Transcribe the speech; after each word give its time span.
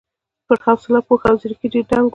پر 0.47 0.57
حوصله، 0.65 0.99
پوهه 1.07 1.27
او 1.31 1.37
ځېرکۍ 1.41 1.67
ډېر 1.73 1.85
دنګ 1.91 2.03
و. 2.07 2.09